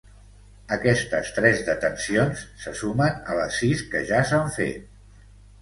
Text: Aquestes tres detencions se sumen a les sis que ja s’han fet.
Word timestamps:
Aquestes 0.77 1.29
tres 1.35 1.61
detencions 1.67 2.41
se 2.63 2.75
sumen 2.81 3.21
a 3.35 3.39
les 3.41 3.61
sis 3.65 3.85
que 3.93 4.05
ja 4.13 4.27
s’han 4.31 4.51
fet. 4.57 4.93